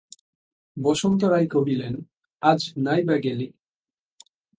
বসন্ত 0.77 1.21
রায় 1.23 1.47
কহিলেন, 1.47 1.93
আজ 2.41 2.59
নাই-বা 2.77 3.15
গেলি। 3.17 3.47